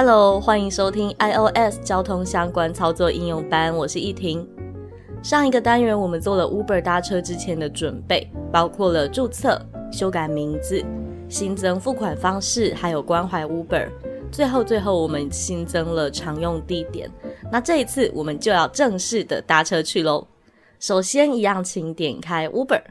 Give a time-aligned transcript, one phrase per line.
[0.00, 4.48] Hello，欢迎收听 iOS 交通相关操作应用班，我是易婷。
[5.24, 10.80] 上一个单元我们做了 Uber 搭车之前的准备，包括了注册、修改名字、
[11.28, 13.88] 新增付款方式，还有关怀 Uber。
[14.30, 17.10] 最后，最后我们新增了常用地点。
[17.50, 20.24] 那这一次我们就要正式的搭车去喽。
[20.78, 22.82] 首先，一样，请点开 Uber，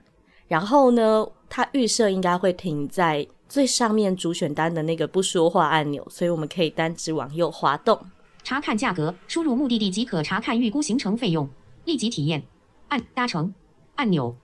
[0.49, 3.25] 然后呢，它预设应该会停在。
[3.49, 7.99] 最上面主选单的那个不说话按钮，所以我们可以单指往右滑动，
[8.43, 11.49] 查看价格，输入目的地即可查看预估行程费用，
[11.85, 12.43] 立即体验。
[12.89, 13.53] 按搭乘
[13.95, 14.35] 按钮，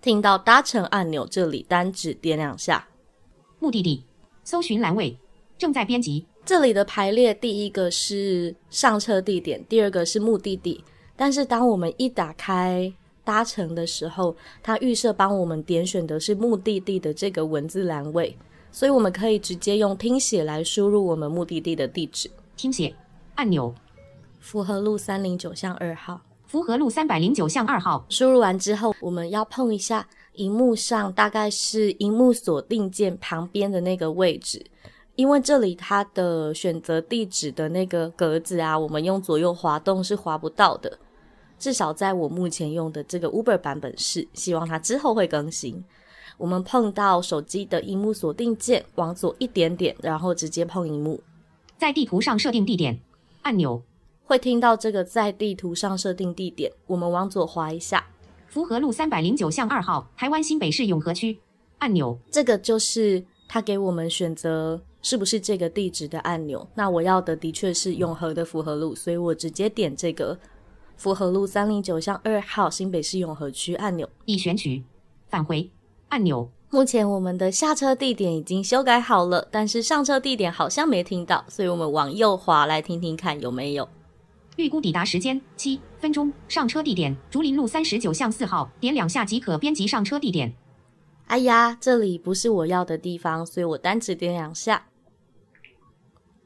[0.00, 2.88] 听到搭乘按钮这里单指点两下。
[3.58, 4.04] 目的地
[4.42, 5.18] 搜寻栏位
[5.56, 10.84] 正在编辑，这里的排列第一个是上车地点，第二个是目的地，
[11.16, 12.92] 但是当我们一打开。
[13.24, 18.36] 搭乘的时候，它预设帮我们点选的是目的地的这个文字栏位，
[18.70, 22.30] 所以我们可以直接用听写来输入我们目的地的地址。
[22.56, 22.94] 听写
[23.34, 23.74] 按钮，
[24.38, 26.20] 福和路三零九巷二号。
[26.46, 28.04] 福和路三百零九巷二号。
[28.08, 34.64] 输入完之后，我们要碰一下荧幕上，大概是荧幕锁定键旁边的那个位置，
[35.16, 40.96] 因为这里它的选择地址的那个格子啊，我们用左右滑动是滑不到的。
[41.64, 45.82] 至少在我目前用的这个 Uber 版本是，希望它之后会更新。
[46.36, 51.22] 我们碰到手机的荧幕锁定键，往左一点点，然后直接碰荧幕，
[51.78, 53.00] 在地图上设定地点
[53.40, 53.82] 按钮，
[54.26, 56.70] 会听到这个在地图上设定地点。
[56.86, 58.06] 我们往左滑一下，
[58.46, 61.38] 福和路三百零九巷二号，台湾新北市永和区
[61.78, 66.68] 按钮，这个就是它给我们选择是不是这个地址的按钮。
[66.74, 70.38] 那我要的的确是永和的福和路，所以我直接点这个。
[70.96, 74.84] 福和路三零九巷二号，新北市永和区按钮已选取，
[75.28, 75.70] 返回
[76.08, 76.50] 按钮。
[76.70, 83.88] 目前我们的下车地点已经修改好了，但是上车地点好像没听到，所以我们往右滑来听听看有没有。
[84.56, 90.54] 预估抵达时间七分钟，上车地点竹林路三十九巷四号，点两下即可编辑上车地点。
[91.26, 94.86] 哎呀，这里不是我要的地方，所以我单指点两下。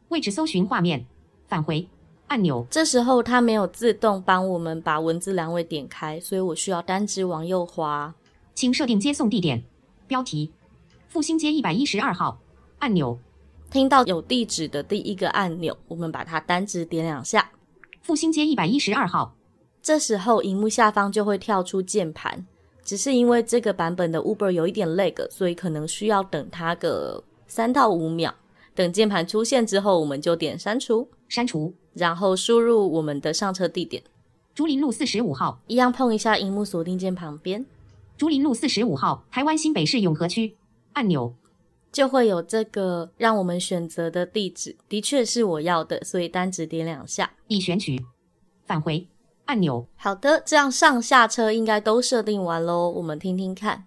[0.09, 1.07] 位置搜寻画面，
[1.47, 1.89] 返回。
[2.29, 8.15] 按钮，这时候它没有自动帮我们把文字栏位点开，所以我需要单指往右滑。
[8.55, 9.63] 请设定接送地点，
[10.07, 10.53] 标题：
[11.09, 12.39] 复兴街一百一十二号。
[12.81, 13.19] 按钮，
[13.71, 17.51] 听到有地址的第一个按钮，我们把它单指点两下。
[18.03, 19.35] 复兴街一百一十二号。
[19.81, 22.47] 这时候荧幕下方就会跳出键盘，
[22.85, 28.35] 只是因为这个版本的 Uber 有一点 lag，所以可能需要等它个三到五秒。
[28.75, 31.75] 等键盘出现之后，我们就点删除，删除。
[31.95, 34.03] 然后输入我们的上车地点，
[34.55, 37.67] 竹林路四十五号，一样碰一下荧幕锁定键旁边，
[38.17, 40.55] 竹林路四十五号，台湾新北市永和区。
[40.93, 41.35] 按钮，
[41.91, 48.05] 就会有这个让我们选择的地址，的确是我要的，所以单指点两下，已选取，
[48.65, 49.09] 返回。
[49.47, 49.89] 按钮。
[49.97, 53.87] 好的，这样上下车应该都设定完喽，我们听听看，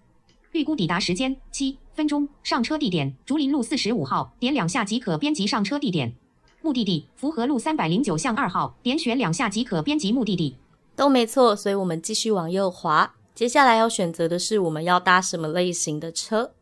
[0.52, 3.14] 预估抵达时间七分钟，上车地点。
[3.24, 6.14] 竹林路四十五号，点两下即可编辑上车地点。
[6.62, 10.56] 目的地：福和路三百零九巷二号，点选两下即可编辑目的地。
[10.94, 13.14] 都没错，所以我们继续往右滑。
[13.34, 16.52] 接下来要选择的是我们要搭什么类型的车。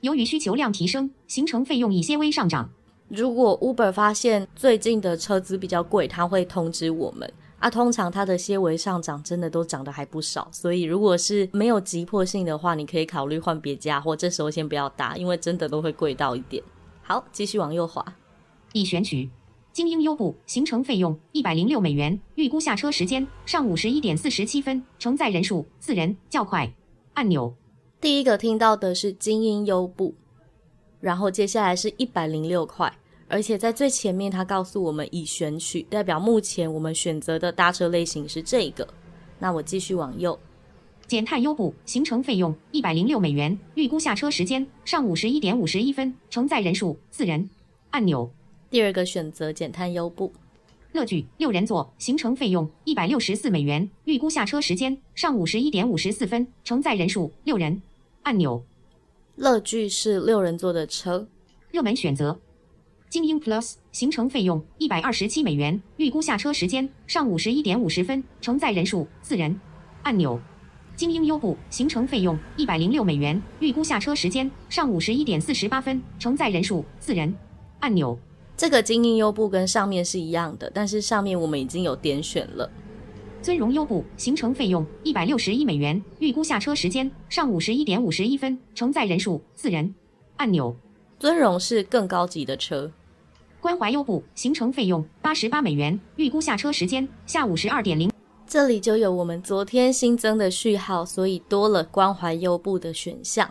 [0.00, 2.70] 由于需求量提升，行程费用已些微上涨。
[3.08, 7.30] 如果 Uber 发现最近的车资比较贵，它会通知我们。
[7.58, 10.48] 啊，通常它的些微上涨真的都涨得还不少。
[10.50, 16.62] 所以如果是没有急迫性的话，你可以考虑换别家，或这时候先不要搭，因为真的都会贵到一点。
[17.02, 18.04] 好，继续往右滑，
[18.72, 19.30] 已选取。
[19.72, 26.70] 精英优步行程费用一百零六美元，预估下车时间上午十一点四十七分，承载人数四人，较快
[27.14, 27.54] 按钮。
[27.98, 30.14] 第一个听到的是精英优步，
[31.00, 32.92] 然后接下来是一百零六块，
[33.28, 38.86] 而且在最前面，它告诉我们已选取，代表目前我们选择的搭车类型是这个。
[39.38, 40.38] 那我继续往右，
[41.06, 47.48] 减碳优步行程费用一百零六美元，预估下车时间上午十一点五十一分，承载人数四人，
[47.88, 48.30] 按钮。
[48.72, 50.32] 第二个选择减碳优步，
[50.92, 57.82] 乐聚六人座行程费用一百六十四美元，预估下车时间上午十一点五十四分，承载人数六人。
[58.22, 58.64] 按钮。
[59.36, 61.28] 乐聚是六人座的车。
[61.70, 62.40] 热门选择：
[63.10, 69.60] 精英 Plus，行程费用一百二十七美元，预估下车时间上午十一点五十分，承载人数四人。
[70.02, 70.40] 按钮。
[70.96, 77.36] 精英优步，行程费用一百零六美元，预估下车时间上午十一点四十八分，承载人数四人。
[77.80, 78.18] 按钮。
[78.56, 82.70] 这个精英优步跟上面是一样的，但是上面我们已经有点选了。
[83.40, 89.94] 尊荣优步，行程费用一百六十一美元，预估下车时间上午十一点五十一分，承载人数四人。
[90.36, 90.76] 按钮。
[91.18, 92.90] 尊荣是更高级的车。
[93.60, 98.10] 关怀优步，行程费用八十八美元，预估下车时间下午十二点零。
[98.44, 103.48] 这里就有我们昨天新增的序号，所以多了关怀优步的选项。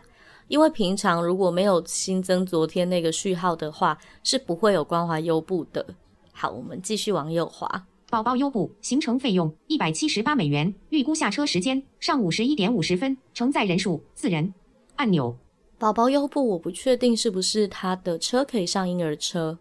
[0.51, 5.95] 因为平常如果没有新增昨天那个序号的话，是不会有关怀优步的。
[6.33, 7.88] 好，我们继续往右滑。
[8.09, 14.53] 宝宝优步，行程费用一百七十八美元，预估下车时间上午十一点五十分，承载人数四人。
[14.98, 15.33] 按钮。
[15.80, 19.57] 宝宝优步，我不确定是不是他的车可以上婴儿车。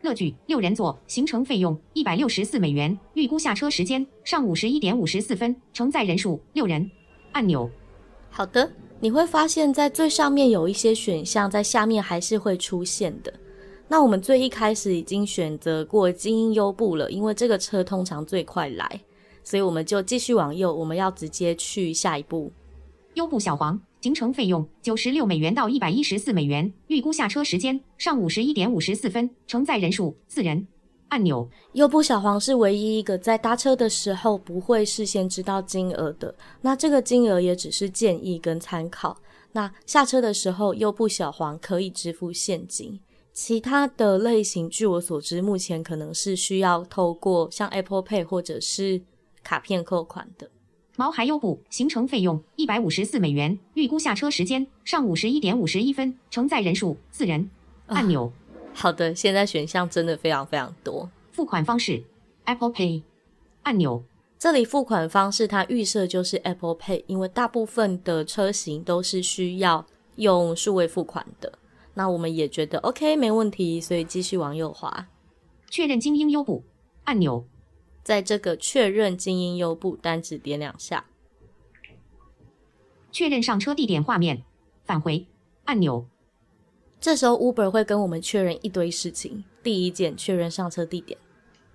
[0.00, 6.90] 乐聚六人座，行程费用一百六十四美元，预估下车时间上午十一点五十四分，承载人数六人。
[7.30, 7.70] 按钮。
[8.28, 8.68] 好的，
[9.02, 13.32] 你会发现在最上面有一些选项，在下面还是会出现的。
[13.88, 19.00] 那我们最一开始已经选择过精英优步了，因为这个车通常最快来，
[19.42, 22.52] 所以我们就继续往右，我们要直接去下一步。
[23.14, 23.80] 优步小黄。
[24.02, 30.66] 行程费用九十六美元到一百一十四美元，预估下车时间上午十一点五十四分，承载人数四人。
[31.10, 31.48] 按钮。
[31.74, 39.16] 优步小黄是唯一一个在搭车的时候不会事先知道金额的，那这个金额也只是建议跟参考。
[39.52, 42.98] 那下车的时候，优步小黄可以支付现金，
[43.32, 49.00] 其他的类型，据我所知，目前可能是需要透过像 Apple Pay 或者是
[49.42, 50.48] 卡片扣款的。
[50.96, 57.50] 毛孩优步，行程费用一百五十四美元，预估下车时间上午十一点五十一分，承载人数四人。
[57.86, 58.32] 按钮。
[58.74, 61.10] 好的，现在选项真的非常非常多。
[61.32, 62.02] 付款方式
[62.44, 63.02] ，Apple Pay。
[63.62, 64.02] 按钮。
[64.38, 69.84] 这里付款方式它预设就是 Apple Pay，因为大部分的车型都是需要
[70.16, 71.58] 用数位付款的。
[71.94, 75.08] 那我们也觉得 OK 没问题，所以继续往右滑。
[75.68, 76.64] 确认精英优步。
[77.04, 77.44] 按钮。
[78.02, 81.04] 在这个确认精英优步单指点两下，
[83.12, 84.42] 确认上车地点画面，
[84.84, 85.26] 返回
[85.66, 86.06] 按钮。
[87.00, 89.42] 这时候 Uber 会跟我们确认一堆事情。
[89.62, 91.18] 第一件，确认上车地点，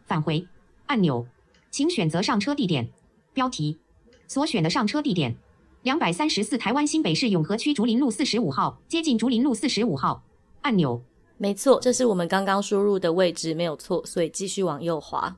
[0.06, 0.48] 返回。
[0.86, 1.26] 按钮，
[1.72, 2.90] 请选择上车地点。
[3.34, 3.80] 标题：
[4.28, 5.36] 所选的上车地点，
[5.82, 10.24] 两百三十四台湾新北市永和区竹林路四十五号，接近竹林路四十五号。
[10.62, 11.02] 按钮。
[11.38, 15.36] 没错，这是我们刚刚输入的位置，没有错，所以继续往右滑。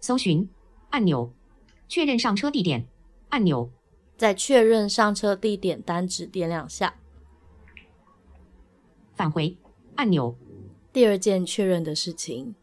[0.00, 0.48] 搜寻。
[0.88, 1.30] 按钮，
[1.86, 2.86] 确认上车地点。
[3.28, 3.68] 按钮，
[4.16, 6.94] 在确认上车地点单指点两下，
[9.14, 9.56] 返回
[9.96, 10.36] 按钮。
[10.92, 12.54] 第二件确认的事情，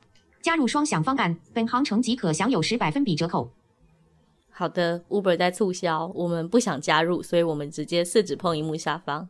[0.41, 3.51] 加入双享方案，本航程即可享有十百分比折扣。
[4.49, 9.27] 好的，Uber 在促销，我们不想加入，所以我们直接四指碰荧幕下方，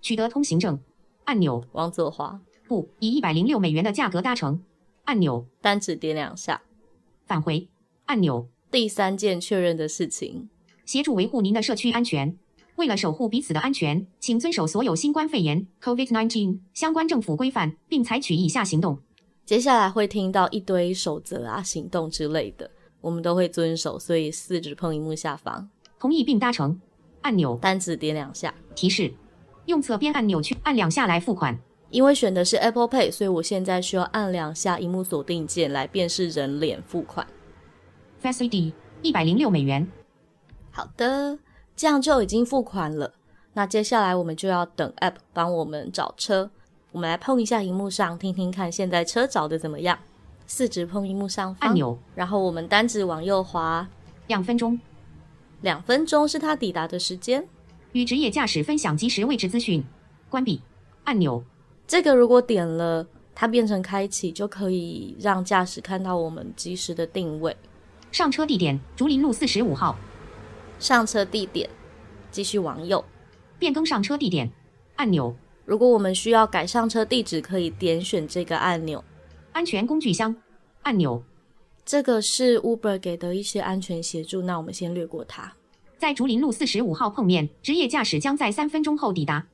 [0.00, 0.78] 取得通行证
[1.24, 4.62] 按钮，往左滑，不以一百零六美元的价格搭乘
[5.04, 6.62] 按钮，单指点两下。
[7.26, 7.68] 返回
[8.06, 8.48] 按钮。
[8.70, 10.48] 第三件确认的事情，
[10.84, 12.38] 协助维护您的社区安全。
[12.80, 18.98] 为了守护彼此的安全，请遵守所有新冠肺炎 （COVID-19） 相关政府规范，并采取以下行动。
[19.44, 22.70] 接下来会听到一堆守则啊、行动之类的，
[23.02, 23.98] 我们都会遵守。
[23.98, 25.68] 所以四指碰荧幕下方，
[25.98, 26.80] 同意并搭乘
[27.20, 28.54] 按钮，单指点两下。
[28.74, 29.12] 提示：
[29.66, 31.60] 用侧边按钮去按两下来付款。
[31.90, 37.26] 因为选的是 Apple Pay，所以我现在需要按两下荧幕锁定键来辨识人脸付款。
[38.20, 38.72] Face ID
[39.02, 39.86] 一百零六美元。
[40.70, 41.38] 好的，
[41.80, 43.10] 这样就已经付款了。
[43.54, 46.50] 那接下来我们就要等 App 帮我们找车。
[46.92, 49.98] 我们来碰一下荧幕上，听听看现在车找的怎么样。
[50.46, 53.88] 四指碰荧幕上按钮，然后我们单指往右滑。
[54.26, 54.78] 两分钟，
[55.62, 57.48] 两分钟是它抵达的时间。
[57.92, 59.82] 与职业驾驶分享即时位置资讯。
[60.28, 60.60] 关闭
[61.04, 61.42] 按钮。
[61.88, 67.56] 这个如果点了，它变成开启，就可以让驾驶看到我们及时的定位。
[68.12, 69.96] 上车地点：竹林路四十五号。
[70.80, 71.70] 上车地点，
[72.32, 73.04] 继续往右。
[73.58, 74.50] 变更上车地点
[74.96, 75.36] 按钮。
[75.66, 79.04] 如果我们需要改上车地址，可以点选这个按钮。
[79.52, 80.34] 安全工具箱
[80.82, 81.22] 按钮。
[81.84, 85.52] 这个是 Uber 给的一些安全协助，那我们先略过它。
[85.98, 89.46] 在竹林路四十五号碰面，职业驾驶将在三分钟后抵达。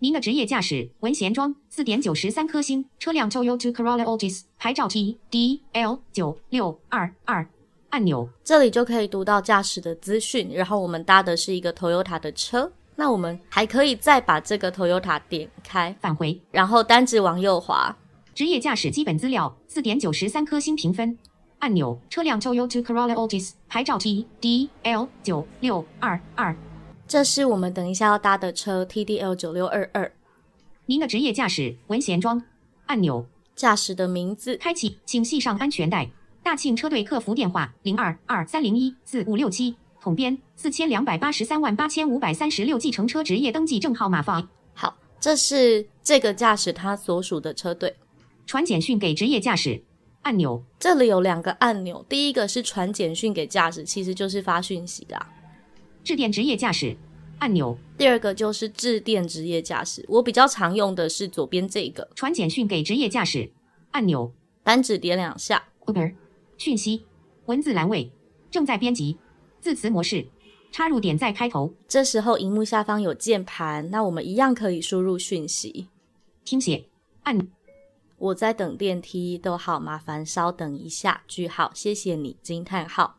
[0.00, 7.48] 您的职业驾驶文贤庄四点九十三颗星，车辆 Toyota Corolla Altis，牌照 T D L 九六二二。
[7.90, 10.50] 按钮，这里就可以读到驾驶的资讯。
[10.52, 17.96] 然后我们搭的是一个 Toyota 的车，那我们还可以再把这个 Toyota 点开，返回，然后单指往右滑。
[18.34, 21.18] 职业驾驶基本资料，四点九十三颗星评分。
[21.60, 26.54] 按钮，车辆 Toyota Corolla Altis，牌照 T D L 九六二二。
[27.08, 30.12] 这是我们等一下要搭的车 T D L 九六二二。
[30.86, 32.40] 您的职业驾驶文贤装
[32.86, 33.26] 按钮，
[33.56, 36.08] 驾驶的名字开启，请系上安全带。
[36.48, 39.76] 大庆车队客服电话：零二二三零一四五六七。
[40.00, 44.48] 统编四千两百八十三万八千五百三十六，计程车职业登记证号码放。
[44.72, 47.94] 好，这是这个驾驶他所属的车队。
[48.46, 49.82] 传简讯给职业驾驶
[50.22, 55.30] 按钮，这里有两个按钮，第一个是传简讯给驾驶，其实就是发讯息啦。
[56.02, 56.96] 致电职业驾驶
[57.40, 60.02] 按钮，第二个就是致电职业驾驶。
[60.08, 63.52] 我比较常用的是左边这个传简讯给职业驾驶
[63.90, 65.62] 按钮，单指点两下。
[65.84, 66.14] Uber
[66.58, 67.06] 讯息
[67.46, 68.12] 文字栏位
[68.50, 69.16] 正在编辑。
[69.60, 70.26] 字词模式，
[70.70, 71.72] 插入点在开头。
[71.88, 75.88] 这时候荧幕下方有键盘，那我们一样可以输入讯息。
[76.44, 76.84] 听写
[77.22, 77.48] 按。
[78.18, 81.22] 我在等电梯，逗号，麻烦稍等一下。
[81.28, 82.36] 句号，谢谢你。
[82.42, 83.18] 惊叹号。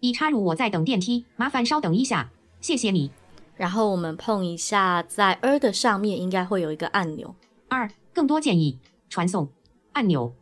[0.00, 2.30] 已插入我在等电梯，麻烦稍等一下。
[2.60, 3.10] 谢谢你。
[3.56, 7.34] 然后我们碰一下，在 R 的上面应该会有一个按钮。
[7.68, 9.48] 二，更多建议，传送
[9.92, 10.34] 按钮，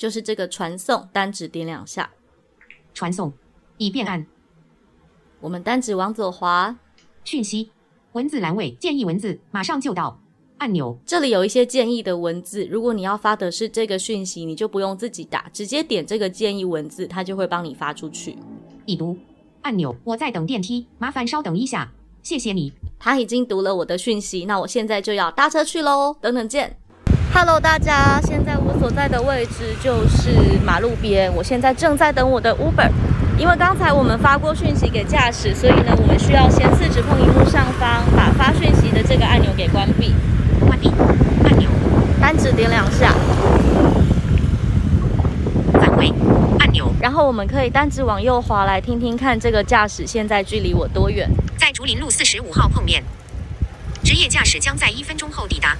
[0.00, 2.08] 就是这个传送，单指点两下。
[2.94, 3.30] 传送
[3.76, 4.26] 已变按，
[5.40, 6.74] 我们单指往左滑，
[7.22, 7.70] 讯息
[8.12, 10.18] 文字栏位建议文字马上就到
[10.56, 18.38] 按钮，这里有一些建议的文字，如果你要发的是这个讯息，你就不用自己打，直接点这个建议文字，它就会帮你发出去。
[18.86, 19.18] 已读
[19.60, 21.92] 按钮，我在等电梯，麻烦稍等一下，
[22.22, 22.72] 谢谢你。
[22.98, 26.79] 他已经读了我的讯息，那我现在就要搭车去喽，等等见。
[27.32, 31.32] Hello，大家，现在我所在的位置就是马路边。
[31.34, 32.90] 我现在正在等我的 Uber，
[33.38, 40.12] 因为刚才我们发过讯息给驾驶，所以呢，我们需要先四指碰荧幕上方，把发讯息的这个按钮给关闭。
[40.66, 40.90] 关闭
[41.44, 41.70] 按钮，
[42.20, 43.14] 单指点两下。
[45.74, 46.12] 返回
[46.58, 51.30] 按钮，然后我们可以单指往右滑来听听看这个驾驶现在距离我多远。
[51.56, 53.04] 在竹林路四十五号碰面，
[54.02, 55.76] 职业驾驶将在一分钟后抵达。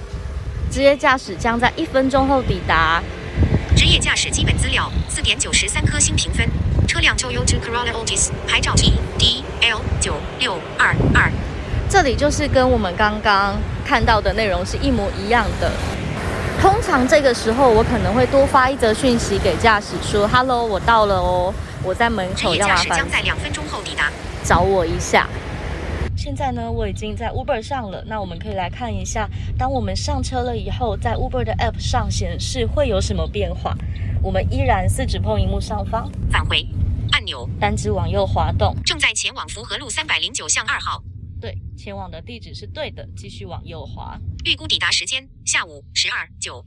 [0.71, 3.03] 职业驾驶将在一分钟后抵达。
[3.75, 6.47] 职业驾驶基本资料，四点九十三颗星评分。
[6.87, 11.29] 车辆 Toyota Corolla Altis，牌照 T D L 九六二二。
[11.89, 15.69] 这里就是跟我们刚刚看到的内容是一模一样的。
[16.61, 24.09] 通常这个时候，我可能会多发一则讯息给驾驶说：“Hello，我到了哦，我在门口，要麻烦。”将在两分钟后抵达，
[24.45, 25.27] 找我一下。
[26.23, 28.03] 现在呢，我已经在 Uber 上了。
[28.05, 33.75] 那我们可以来看一下，当我们上车了以后，在 Uber 的 App 上显示会有什么变化。
[34.21, 36.63] 我们依然四指碰荧幕上方，返回
[37.11, 38.75] 按钮，单指往右滑动。
[38.85, 41.03] 正在前往福和路三百零九巷二号。
[41.41, 43.03] 对，前往的地址是对的。
[43.17, 44.15] 继续往右滑。
[44.45, 46.63] 预估抵达时间下午十二九。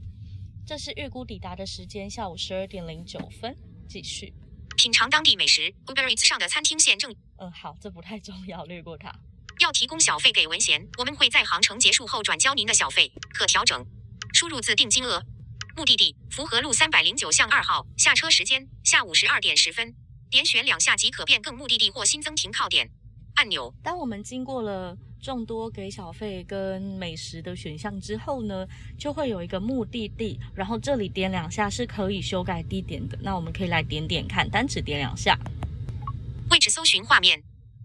[0.67, 3.55] 这是预估抵达的时间，下午十二点零九分。
[3.87, 4.33] 继续
[4.75, 5.73] 品尝当地美食。
[5.85, 7.15] Uber Eats 上的餐厅现正……
[7.37, 9.15] 嗯，好，这不太重要，略过它。
[9.59, 13.85] 要提供小费给文贤，我们会在航程结束后转交您的小费，可调整。
[14.33, 15.23] 输入自定金额。
[15.77, 17.85] 目的地：福和路三百零九巷二号。
[17.97, 19.93] 下车时间：下午十二点十分。
[20.29, 22.89] 点选两下即可变更目的地或新增停靠点
[23.35, 23.73] 按钮。
[23.83, 33.17] 当我们经过了众多给小费跟美食的选项之后呢，就会有一个目的地，然后这里点两下是可以修改地点的。
[33.21, 35.37] 那我们可以来点点看，单指点两下。
[36.49, 37.43] 位置搜寻画面，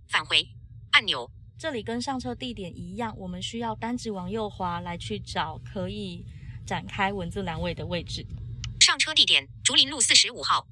[0.08, 0.48] 返回
[0.92, 1.30] 按钮。
[1.60, 6.24] 这里跟上车地点一样，我们需要单指往右滑来去找可以
[6.64, 8.24] 展开文字栏位的位置。
[8.80, 10.66] 上车地点：竹林路四十五号。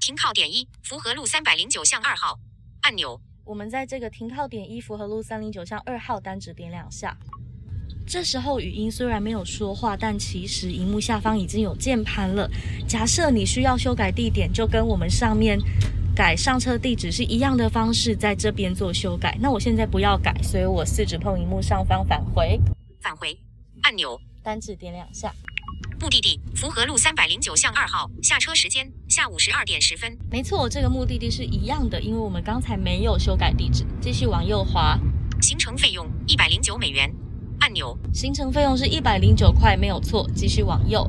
[0.00, 2.38] 停靠点一：福和路三百零九巷二号。
[2.82, 3.20] 按钮。
[3.44, 7.16] 我们在这个停靠点一福和路三零九巷二号单指点两下。
[8.06, 12.48] 这时候语音虽然没有说话，但其实荧幕下方已经有键盘了。
[12.86, 15.58] 假设你需要修改地点，就跟我们上面。
[16.16, 19.36] 改上车地址是一样的方式，在这边做修改。
[19.38, 22.58] 那我现在不要改，所以我四指碰荧幕上方返回，
[23.02, 23.38] 返回
[23.82, 25.30] 按钮，单指点两下。
[26.00, 28.10] 目的地：福和路三百零九巷二号。
[28.22, 30.16] 下车时间：下午十二点十分。
[30.30, 33.84] 没错，这个目的地是一样的，因为我们刚才没有修改地址。
[34.00, 34.98] 继续往右滑。
[35.42, 37.14] 行程费用一百零九美元。
[37.60, 37.94] 按钮。
[38.14, 40.26] 行程费用是一百零九块，没有错。
[40.34, 41.06] 继续往右。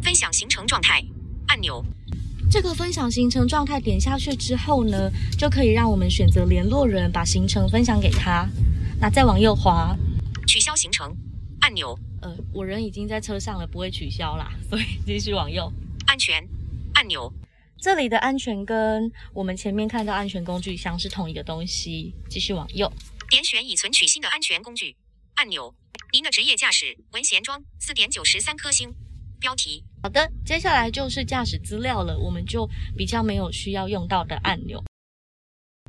[0.00, 1.04] 分享行程状态。
[1.48, 1.84] 按钮。
[2.48, 8.48] 这个分享行程状态点下去之后呢，就可以让我们选择联络人，把行程分享给他。
[9.00, 9.96] 那再往右滑，
[10.46, 11.14] 取消行程
[11.60, 11.98] 按钮。
[12.22, 15.70] 呃，我人已经在车上了，不会取消啦，所以继续往右。
[16.06, 16.42] 安全
[16.94, 17.30] 按钮。
[17.78, 22.14] 这里的安全跟我们前面看到安全工具箱是同一个东西。
[22.30, 22.90] 继续往右，
[23.28, 24.96] 点选已存取新的安全工具
[25.34, 25.74] 按钮。
[26.12, 28.94] 您的职业驾驶文贤装四点九十三颗星。
[29.40, 29.82] 标题。
[30.02, 34.82] 好的，接下来就是驾驶资料了，我们就比较没有需要用到的按钮。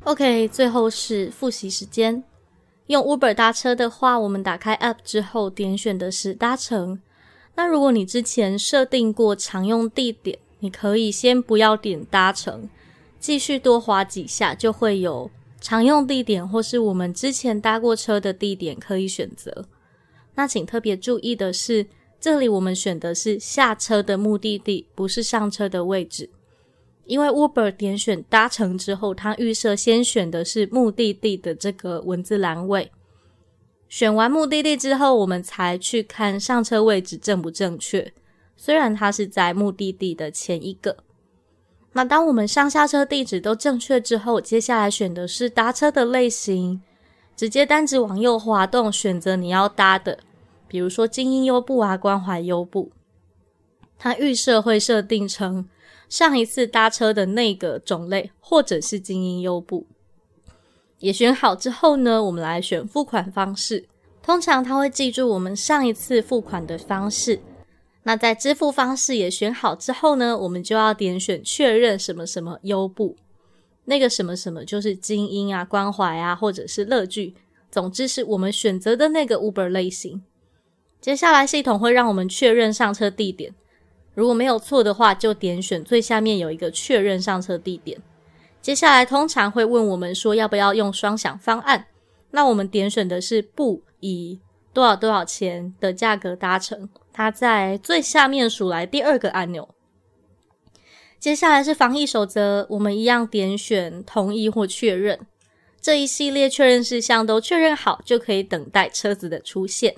[0.04, 2.22] OK，最后是复习时间。
[2.86, 7.00] 用 Uber 搭车的话，我们打开 App 之后，点选的是搭乘。
[7.54, 12.68] 那如果你之前设定过常用地点，你可以先不要点搭乘，
[13.20, 19.66] 继续多滑几下，就会有常用地点或是我们之前搭过车的地点可以选择。
[20.34, 21.86] 那请特别注意的是，
[22.20, 26.30] 这里我们选的是下车的目的地，不是上车的位置。
[27.04, 32.90] 因为 Uber 点选搭乘之后，它预设先选的是目的地的这个文字栏位。
[33.88, 38.12] 选完目的地之后，我们才去看上车位置正不正确。
[38.56, 40.98] 虽然它是在目的地的前一个，
[41.92, 46.82] 那当我们上下车地址都正确之后，接下来选的是搭车的类型，
[47.34, 50.18] 直接单指往右滑动，选择你要搭的，
[50.68, 52.92] 比如说精英优步啊、关怀优步，
[53.98, 55.68] 它预设会设定成
[56.08, 59.86] 上一次搭车的那个种类，或者是精英优步。
[61.00, 63.86] 也选好之后呢，我们来选付款方式，
[64.22, 67.40] 通常它会记住我们上一次付款的方式。
[68.02, 73.16] 那在支付方式也选好之后呢，我们就要点选确认什么什么优步，
[73.84, 77.34] 那个什么什么就是精英啊、关怀啊，或者是乐聚，
[77.70, 80.22] 总之是我们选择的那个 Uber 类型。
[81.00, 83.54] 接下来系统会让我们确认上车地点，
[84.14, 88.00] 如果没有错的话，就点选最下面有一个确认上车地点。
[88.60, 91.86] 接下来通常会问我们说要不要用双享方案，
[92.32, 94.40] 那我们点选的是不以
[94.74, 96.88] 多少多少钱的价格搭乘。
[97.12, 99.68] 它在最下面数来第二个按钮。
[101.18, 105.18] 接下来是防疫守则，我们一样点选同意或确认。
[105.80, 109.94] 这一系列确认事项都确认好，就可以等待车子的出现。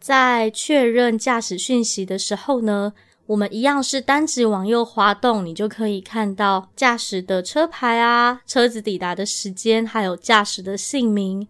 [0.00, 2.92] 在确认驾驶讯息的时候呢，
[3.26, 11.46] 我们一样是单指往右滑动，你就可以看到驾驶的车牌啊、车子抵达的时间，还有驾驶的姓名。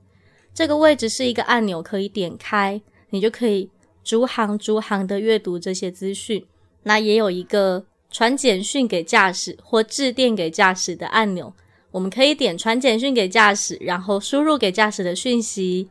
[0.53, 3.71] 这个位置是一个按钮，可以点开，你就可以。
[4.03, 6.45] 逐行逐行的阅读这些资讯，
[6.85, 11.53] 那也有一个传简讯给驾驶或致电给驾驶的按钮，
[11.91, 15.87] 我们可以点传简讯给驾驶，然后输入给驾驶的讯息，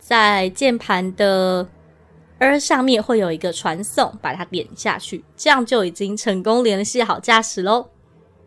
[0.00, 1.66] 在键盘的
[2.38, 7.86] 而上面会有一个传送，把它点下去，这样就已经成功联系好驾驶喽。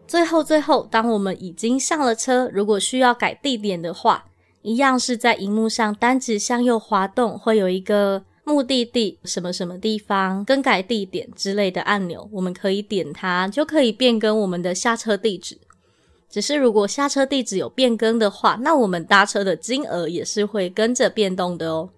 [0.08, 4.26] 最后，最后，当我们已经上了车，如果需要改地点的话，
[4.62, 8.24] 一样是在荧幕上单指向右滑动，会有一个。
[8.48, 15.58] 目的地什么什么地方更改地点之类的按钮，我们可以点它，就可以变更我们的下车地址。
[16.30, 21.90] 只是如果下车地址有变更的话，那我们搭车的金额也是会跟着变动的哦。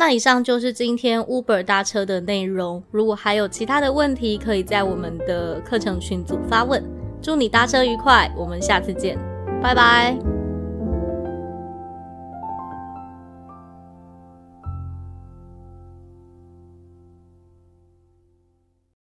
[0.00, 2.82] 那以上就是今天 Uber 搭车的内容。
[2.90, 6.82] 如果还有其他的问题，可以在我们的课程群组发问。
[7.20, 9.18] 祝你搭车愉快，我们下次见，
[9.62, 10.39] 拜拜。